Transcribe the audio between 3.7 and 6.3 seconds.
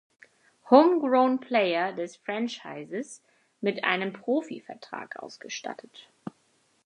einem Profivertrag ausgestattet.